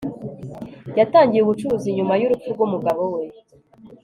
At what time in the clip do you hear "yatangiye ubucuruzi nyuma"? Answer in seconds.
0.99-2.13